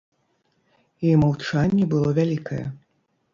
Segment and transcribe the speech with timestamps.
[1.07, 2.65] І маўчанне было вялікае.